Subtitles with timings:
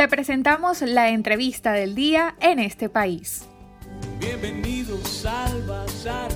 [0.00, 3.46] Te presentamos la entrevista del día en este país.
[4.18, 6.30] Bienvenidos al Bazar.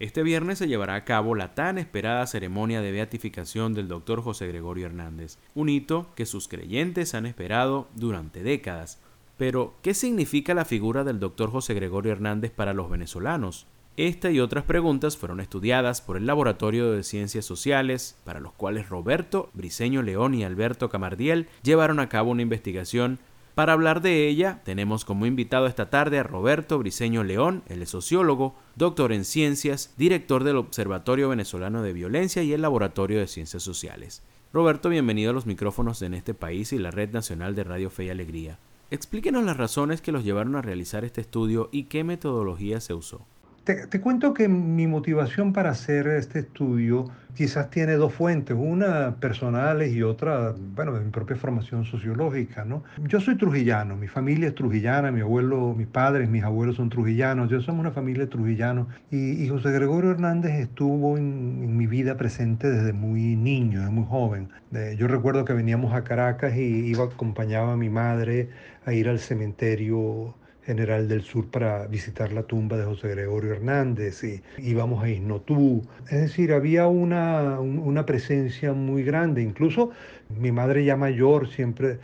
[0.00, 4.48] Este viernes se llevará a cabo la tan esperada ceremonia de beatificación del doctor José
[4.48, 8.98] Gregorio Hernández, un hito que sus creyentes han esperado durante décadas.
[9.36, 13.68] Pero, ¿qué significa la figura del doctor José Gregorio Hernández para los venezolanos?
[13.96, 18.88] Esta y otras preguntas fueron estudiadas por el Laboratorio de Ciencias Sociales, para los cuales
[18.88, 23.20] Roberto Briceño León y Alberto Camardiel llevaron a cabo una investigación.
[23.54, 28.56] Para hablar de ella, tenemos como invitado esta tarde a Roberto Briceño León, el sociólogo,
[28.74, 34.24] doctor en ciencias, director del Observatorio Venezolano de Violencia y el Laboratorio de Ciencias Sociales.
[34.52, 38.06] Roberto, bienvenido a los micrófonos en este país y la Red Nacional de Radio Fe
[38.06, 38.58] y Alegría.
[38.90, 43.24] Explíquenos las razones que los llevaron a realizar este estudio y qué metodología se usó.
[43.64, 49.94] Te, cuento que mi motivación para hacer este estudio quizás tiene dos fuentes, una personales
[49.94, 52.84] y otra, bueno, de mi propia formación sociológica, ¿no?
[53.08, 57.48] Yo soy trujillano, mi familia es trujillana, mi abuelo, mis padres, mis abuelos son trujillanos,
[57.48, 62.92] yo somos una familia trujillana y, José Gregorio Hernández estuvo en, mi vida presente desde
[62.92, 64.50] muy niño, desde muy joven.
[64.98, 68.50] yo recuerdo que veníamos a Caracas y iba, acompañaba a mi madre
[68.84, 70.34] a ir al cementerio
[70.66, 75.82] General del Sur para visitar la tumba de José Gregorio Hernández y íbamos a Isnotú.
[76.10, 79.42] Es decir, había una, una presencia muy grande.
[79.42, 79.90] Incluso
[80.28, 81.98] mi madre ya mayor siempre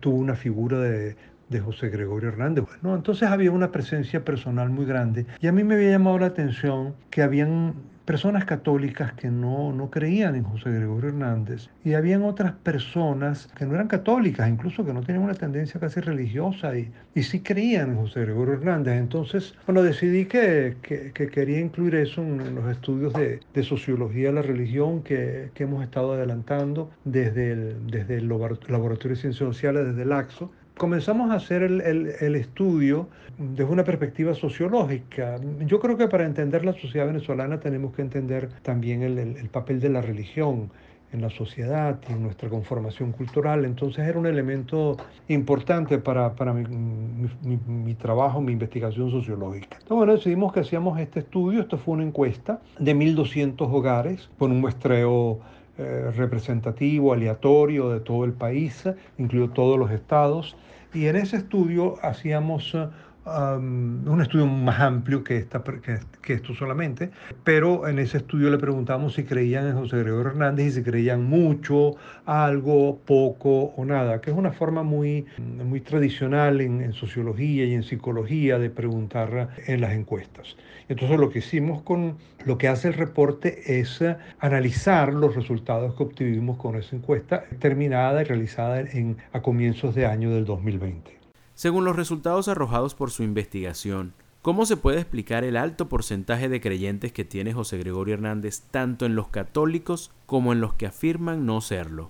[0.00, 1.16] tuvo una figura de,
[1.50, 2.64] de José Gregorio Hernández.
[2.82, 6.26] Bueno, entonces había una presencia personal muy grande y a mí me había llamado la
[6.26, 7.74] atención que habían
[8.10, 13.64] personas católicas que no, no creían en José Gregorio Hernández y habían otras personas que
[13.64, 17.90] no eran católicas, incluso que no tenían una tendencia casi religiosa y, y sí creían
[17.90, 18.98] en José Gregorio Hernández.
[18.98, 24.34] Entonces, bueno, decidí que, que, quería incluir eso en, los estudios de, de, sociología de
[24.34, 29.86] la religión que, que hemos estado adelantando desde el, desde el Laboratorio de Ciencias Sociales,
[29.86, 35.38] desde el AXO, comenzamos a hacer el, el, estudio desde una perspectiva sociológica.
[35.66, 39.78] Yo creo que para entender la sociedad venezolana tenemos que entender también el, el, papel
[39.78, 40.70] de la religión
[41.12, 43.66] en la sociedad y en nuestra conformación cultural.
[43.66, 44.96] Entonces era un elemento
[45.28, 49.76] importante para, para mi, mi, mi, trabajo, mi investigación sociológica.
[49.82, 51.60] Entonces, bueno, decidimos que hacíamos este estudio.
[51.60, 55.40] Esto fue una encuesta de 1.200 hogares con un muestreo
[55.78, 58.84] eh, representativo, aleatorio de todo el país,
[59.18, 60.56] incluido todos los estados.
[60.92, 62.76] Y en ese estudio hacíamos
[63.24, 67.10] um, un estudio más amplio que, esta, que, esto solamente,
[67.44, 71.24] pero en ese estudio le preguntamos si creían en José Gregorio Hernández y si creían
[71.24, 77.64] mucho, algo, poco o nada, que es una forma muy, muy tradicional en, en sociología
[77.64, 80.56] y en psicología de preguntar en las encuestas.
[80.88, 84.02] Entonces lo que hicimos con lo que hace el reporte es
[84.40, 90.06] analizar los resultados que obtuvimos con esa encuesta terminada y realizada en, a comienzos de
[90.06, 91.19] año del 2020.
[91.60, 96.58] Según los resultados arrojados por su investigación, ¿cómo se puede explicar el alto porcentaje de
[96.58, 101.44] creyentes que tiene José Gregorio Hernández tanto en los católicos como en los que afirman
[101.44, 102.08] no serlo?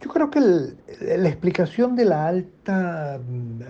[0.00, 3.62] Yo creo que la explicación de la alta mm,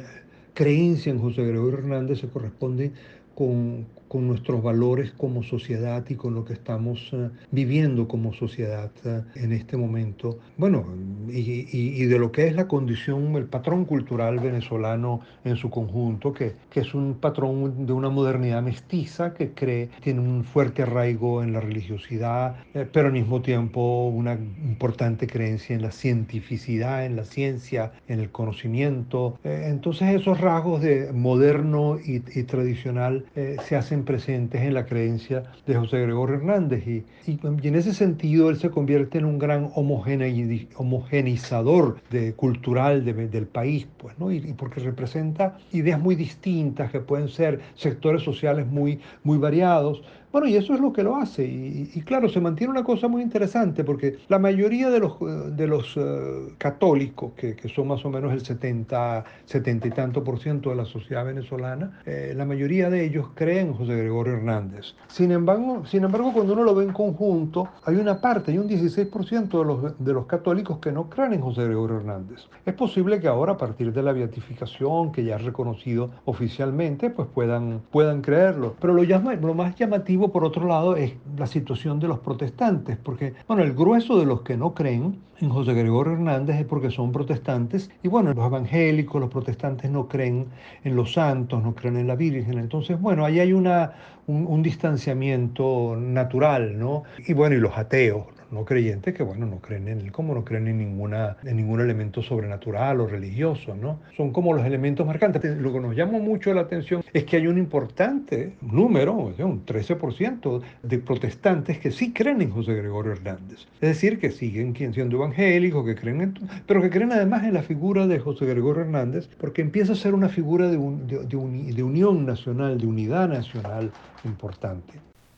[0.52, 2.92] creencia en José Gregorio Hernández se corresponde
[3.34, 8.92] con, con nuestros valores como sociedad y con lo que estamos eh, viviendo como sociedad
[9.04, 10.38] eh, en este momento.
[10.56, 10.84] Bueno,
[11.28, 16.32] y, y, de lo que es la condición, el patrón cultural venezolano en su conjunto,
[16.32, 21.42] que, que es un patrón de una modernidad mestiza que cree, tiene un fuerte arraigo
[21.42, 27.16] en la religiosidad, eh, pero al mismo tiempo una importante creencia en la cientificidad, en
[27.16, 29.40] la ciencia, en el conocimiento.
[29.42, 35.74] entonces esos rasgos de moderno y, y tradicional se hacen presentes en la creencia de
[35.74, 42.34] José Gregorio Hernández y, en ese sentido él se convierte en un gran homogenizador de,
[42.34, 44.30] cultural del país, pues, ¿no?
[44.30, 50.02] Y, porque representa ideas muy distintas que pueden ser sectores sociales muy, muy variados,
[50.34, 51.44] bueno, y eso es lo que lo hace.
[51.44, 55.12] Y, claro, se mantiene una cosa muy interesante porque la mayoría de los,
[55.56, 60.24] de los uh, católicos, que, que, son más o menos el 70, 70 y tanto
[60.24, 64.32] por ciento de la sociedad venezolana, eh, la mayoría de ellos creen en José Gregorio
[64.32, 64.96] Hernández.
[65.06, 68.68] Sin embargo, sin embargo, cuando uno lo ve en conjunto, hay una parte, hay un
[68.68, 72.40] 16% de los, de los católicos que no creen en José Gregorio Hernández.
[72.66, 77.28] Es posible que ahora, a partir de la beatificación, que ya es reconocido oficialmente, pues
[77.32, 78.74] puedan, puedan creerlo.
[78.80, 82.96] Pero lo, llama, lo más llamativo por otro lado, es la situación de los protestantes,
[82.96, 86.90] porque, bueno, el grueso de los que no creen en José Gregorio Hernández es porque
[86.90, 90.46] son protestantes, y bueno, los evangélicos, los protestantes no creen
[90.84, 93.94] en los santos, no creen en la Virgen, entonces, bueno, ahí hay una,
[94.26, 97.02] un, distanciamiento natural, ¿no?
[97.26, 100.68] Y bueno, y los ateos, no creyentes que, bueno, no creen en él no creen
[100.68, 104.00] en, ninguna, en ningún elemento sobrenatural o religioso, ¿no?
[104.16, 105.44] Son como los elementos marcantes.
[105.58, 110.62] Lo que nos llama mucho la atención es que hay un importante número, un 13%
[110.82, 113.66] de protestantes que sí creen en José Gregorio Hernández.
[113.80, 116.34] Es decir, que siguen siendo evangélicos, que creen en,
[116.66, 120.14] pero que creen además en la figura de José Gregorio Hernández, porque empieza a ser
[120.14, 123.90] una figura de, de, de unión nacional, de unidad nacional
[124.24, 124.94] importante.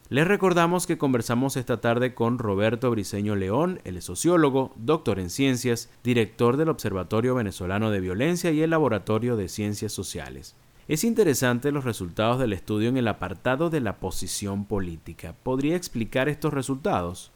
[0.08, 5.90] Les recordamos que conversamos esta tarde con Roberto Briceño León, el sociólogo, doctor en ciencias,
[6.04, 10.54] director del Observatorio Venezolano de Violencia y el Laboratorio de Ciencias Sociales.
[10.86, 15.34] Es interesante los resultados del estudio en el apartado de la posición política.
[15.42, 17.32] ¿Podría explicar estos resultados?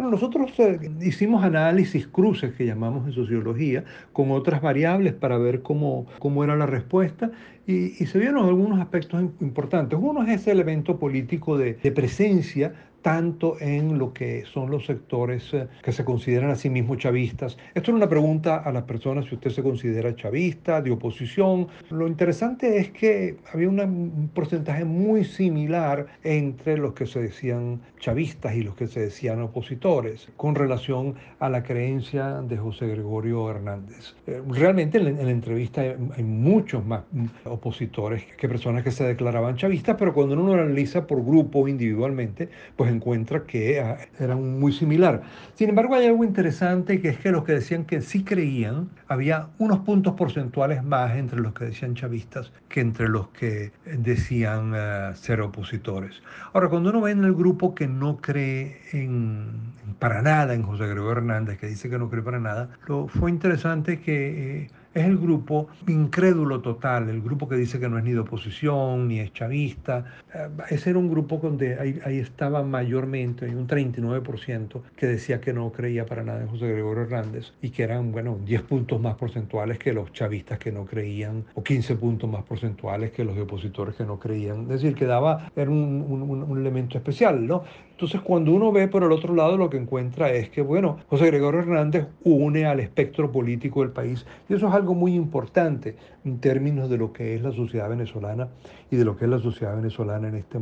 [0.00, 5.60] Bueno, nosotros eh, hicimos análisis cruces que llamamos en sociología con otras variables para ver
[5.60, 7.32] cómo, cómo era la respuesta
[7.66, 9.98] y, se vieron algunos aspectos importantes.
[10.00, 15.52] Uno es ese elemento político de, de presencia tanto en lo que son los sectores
[15.54, 17.56] eh, que se consideran a sí mismos chavistas.
[17.74, 21.68] Esto es una pregunta a las personas si usted se considera chavista, de oposición.
[21.90, 28.54] Lo interesante es que había un porcentaje muy similar entre los que se decían chavistas
[28.54, 34.14] y los que se decían opositores con relación a la creencia de José Gregorio Hernández.
[34.26, 39.56] Eh, realmente en la, entrevista hay, muchos más mm, opositores que personas que se declaraban
[39.56, 44.72] chavistas, pero cuando uno lo analiza por grupo individualmente, pues encuentra que ah, era muy
[44.72, 45.22] similar.
[45.54, 49.48] Sin embargo, hay algo interesante que es que los que decían que sí creían, había
[49.58, 55.12] unos puntos porcentuales más entre los que decían chavistas que entre los que decían ah,
[55.14, 56.22] ser opositores.
[56.52, 60.86] Ahora, cuando uno ve en el grupo que no cree en, para nada en José
[60.86, 64.62] Gregorio Hernández, que dice que no cree para nada, lo, fue interesante que...
[64.62, 68.20] Eh, es el grupo incrédulo total, el grupo que dice que no es ni de
[68.20, 70.04] oposición, ni es chavista.
[70.34, 75.52] Eh, ese era un grupo donde ahí, estaba mayormente, hay un 39% que decía que
[75.52, 79.14] no creía para nada en José Gregorio Hernández y que eran, bueno, 10 puntos más
[79.14, 83.94] porcentuales que los chavistas que no creían o 15 puntos más porcentuales que los opositores
[83.94, 84.62] que no creían.
[84.62, 87.64] Es decir, que era un, un elemento especial, ¿no?
[88.00, 91.26] Entonces, cuando uno ve por el otro lado, lo que encuentra es que, bueno, José
[91.26, 96.38] Gregorio Hernández une al espectro político del país y eso es algo muy importante en
[96.38, 98.48] términos de lo que es la sociedad venezolana
[98.90, 100.58] y de lo que es la sociedad venezolana en este,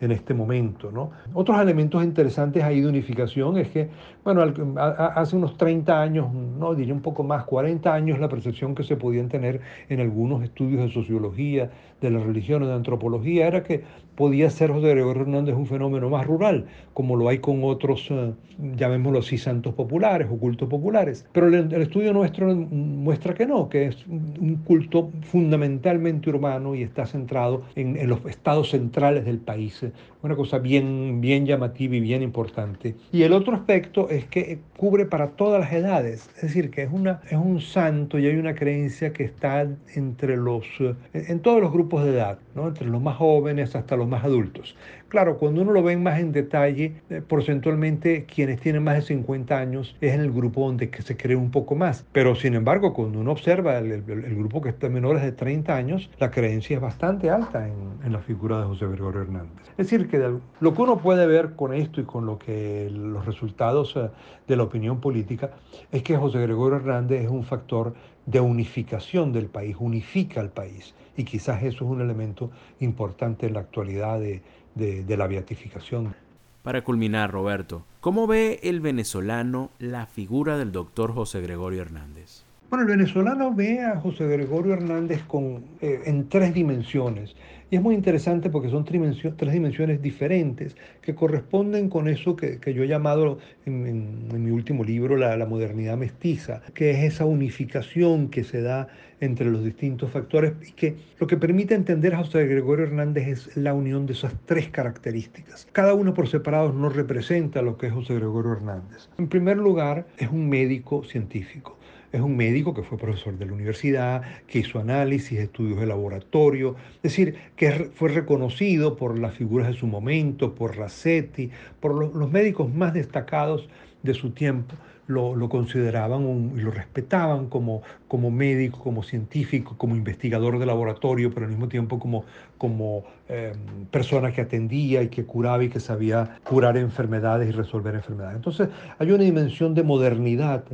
[0.00, 0.90] en este momento.
[0.90, 1.10] ¿no?
[1.34, 3.90] Otros elementos interesantes ahí de unificación es que,
[4.24, 4.42] bueno,
[4.80, 8.96] hace unos 30 años, no diría un poco más, 40 años, la percepción que se
[8.96, 11.70] podían tener en algunos estudios de sociología,
[12.00, 13.82] de la religión o de antropología, era que
[14.18, 18.34] podía ser José Gregorio Hernández un fenómeno más rural, como lo hay con otros, uh,
[18.76, 21.24] llamémoslo así, santos populares o cultos populares.
[21.32, 27.06] Pero el, estudio nuestro muestra que no, que es un culto fundamentalmente urbano y está
[27.06, 29.84] centrado en, en los estados centrales del país.
[30.20, 32.96] Una cosa bien, bien llamativa y bien importante.
[33.12, 36.90] Y el otro aspecto es que cubre para todas las edades, es decir, que es,
[36.92, 40.66] una, es un santo y hay una creencia que está entre los,
[41.12, 42.68] en todos los grupos de edad, ¿no?
[42.68, 44.76] entre los más jóvenes hasta los más adultos.
[45.08, 49.58] Claro, cuando uno lo ve más en detalle, eh, porcentualmente quienes tienen más de 50
[49.58, 52.04] años es en el grupo donde se cree un poco más.
[52.12, 56.30] Pero sin embargo, cuando uno observa el, grupo que está menores de 30 años, la
[56.30, 59.68] creencia es bastante alta en, en, la figura de José Gregorio Hernández.
[59.78, 60.18] Es decir, que
[60.60, 64.10] lo que uno puede ver con esto y con lo que los resultados eh,
[64.46, 65.52] de la opinión política
[65.90, 67.94] es que José Gregorio Hernández es un factor
[68.26, 70.94] de unificación del país, unifica al país.
[71.16, 74.42] Y quizás eso es un elemento importante en la actualidad de,
[74.78, 76.14] de, la beatificación.
[76.62, 82.44] Para culminar, Roberto, ¿cómo ve el venezolano la figura del doctor José Gregorio Hernández?
[82.70, 87.34] Bueno, el venezolano ve a José Gregorio Hernández con, eh, en tres dimensiones.
[87.70, 92.82] Y es muy interesante porque son tres dimensiones diferentes que corresponden con eso que, yo
[92.82, 98.44] he llamado en, mi último libro la, la, modernidad mestiza, que es esa unificación que
[98.44, 98.88] se da
[99.20, 103.56] entre los distintos factores y que lo que permite entender a José Gregorio Hernández es
[103.56, 105.68] la unión de esas tres características.
[105.72, 109.08] Cada uno por separado no representa lo que es José Gregorio Hernández.
[109.16, 111.77] En primer lugar, es un médico científico.
[112.10, 116.74] Es un médico que fue profesor de la universidad, que hizo análisis, estudios de laboratorio,
[116.96, 121.50] es decir, que fue reconocido por las figuras de su momento, por Racetti,
[121.80, 123.68] por los, médicos más destacados
[124.02, 124.74] de su tiempo.
[125.06, 131.46] Lo, consideraban y lo respetaban como, como médico, como científico, como investigador de laboratorio, pero
[131.46, 132.24] al mismo tiempo como,
[132.58, 137.94] como em, persona que atendía y que curaba y que sabía curar enfermedades y resolver
[137.94, 138.36] enfermedades.
[138.36, 140.64] Entonces hay una dimensión de modernidad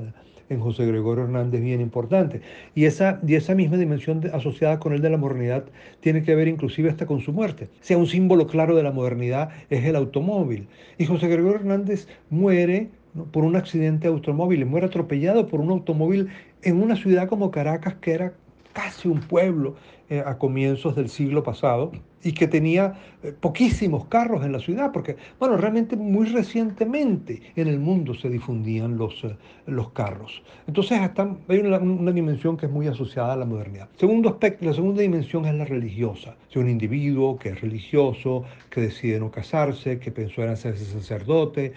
[0.49, 2.41] en José Gregorio Hernández bien importante.
[2.75, 5.65] Y esa, y esa misma dimensión asociada con el de la modernidad
[6.01, 7.69] tiene que ver inclusive hasta con su muerte.
[7.81, 10.69] O sea, un símbolo claro de la modernidad es el automóvil.
[10.99, 12.91] Y José Gregorio Hernández muere
[13.31, 16.29] por un accidente de automóvil muere atropellado por un automóvil
[16.63, 18.35] en una ciudad como Caracas que era
[18.75, 19.77] casi un pueblo
[20.11, 21.91] eh, a comienzos del siglo pasado
[22.23, 27.69] y que tenía eh, poquísimos carros en la ciudad, porque, bueno, realmente muy recientemente en
[27.69, 30.43] el mundo se difundían los, eh, los carros.
[30.67, 31.01] Entonces
[31.49, 33.89] hay una, una, dimensión que es muy asociada a la modernidad.
[33.97, 36.37] Segundo aspecto, la segunda dimensión es la religiosa.
[36.51, 41.73] Si un individuo que es religioso, que decide no casarse, que pensó en hacerse sacerdote,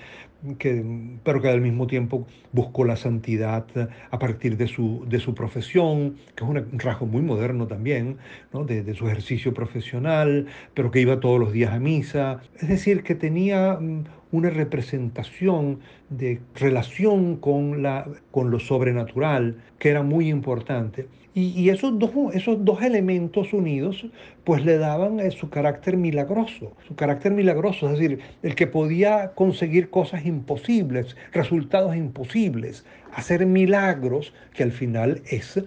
[0.58, 0.84] que,
[1.24, 3.66] pero que al mismo tiempo buscó la santidad
[4.12, 8.18] a partir de su, de su profesión, que es un rasgo muy moderno también,
[8.54, 8.64] ¿no?
[8.64, 12.42] de, de su ejercicio profesional, pero que iba todos los días a misa.
[12.60, 15.80] Es decir, que tenía mm, una representación
[16.10, 21.08] de relación con, la, con lo sobrenatural que era muy importante.
[21.40, 24.08] Y, esos, dos, esos dos elementos unidos
[24.44, 29.34] pues le daban eh, su carácter milagroso, su carácter milagroso, es decir, el que podía
[29.36, 35.62] conseguir cosas imposibles, resultados imposibles, hacer milagros, que al final es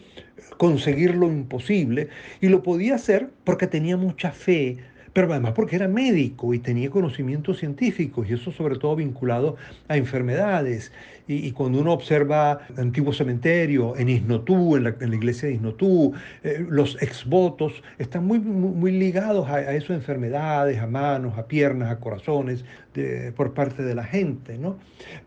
[0.57, 2.09] conseguir lo imposible,
[2.41, 4.79] y lo podía hacer porque tenía mucha fe,
[5.27, 9.57] pero además porque era médico y tenía conocimientos científicos, y eso sobre todo vinculado
[9.89, 10.93] a enfermedades.
[11.27, 15.55] Y, cuando uno observa el antiguo cementerio en Isnotú, en la, en la iglesia de
[15.55, 16.13] Isnotú,
[16.43, 21.93] eh, los exvotos están muy, muy, ligados a, a esas enfermedades, a manos, a piernas,
[21.93, 24.59] a corazones, de, por parte de la gente.
[24.59, 24.79] ¿no?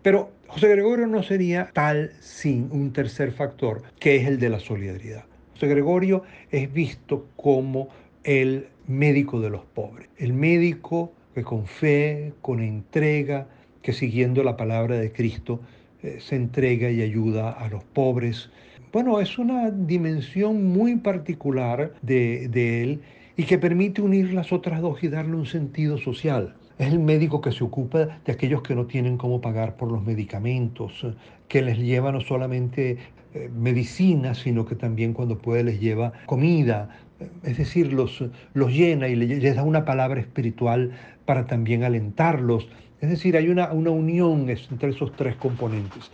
[0.01, 4.59] Pero José Gregorio no sería tal sin un tercer factor, que es el de la
[4.59, 5.23] solidaridad.
[5.53, 7.89] José Gregorio es visto como
[8.23, 13.47] el médico de los pobres, el médico que con fe, con entrega,
[13.81, 15.59] que siguiendo la palabra de Cristo,
[16.01, 18.49] eh, se entrega y ayuda a los pobres.
[18.91, 23.01] Bueno, es una dimensión muy particular de, de él
[23.35, 26.55] y que permite unir las otras dos y darle un sentido social.
[26.77, 30.03] Es el médico que se ocupa de aquellos que no tienen cómo pagar por los
[30.03, 31.05] medicamentos,
[31.47, 32.97] que les lleva no solamente
[33.33, 36.89] eh, medicina, sino que también cuando puede les lleva comida,
[37.43, 40.91] es decir, los, los llena y les da una palabra espiritual
[41.25, 42.67] para también alentarlos.
[43.01, 46.11] Es decir, hay una, una unión entre esos tres componentes.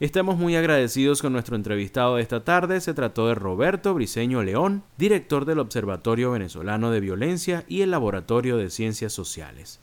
[0.00, 2.80] Estamos muy agradecidos con nuestro entrevistado de esta tarde.
[2.80, 8.56] Se trató de Roberto Briceño León, director del Observatorio Venezolano de Violencia y el Laboratorio
[8.56, 9.82] de Ciencias Sociales.